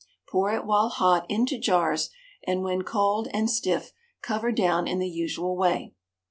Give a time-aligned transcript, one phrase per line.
[0.29, 2.09] Pour it while hot into jars,
[2.47, 3.93] and when cold and stiff
[4.23, 5.93] cover down in the usual way.